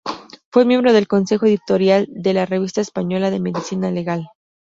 [0.49, 4.29] Fue miembro del Consejo Editorial de la Revista Española de Medicina Legal.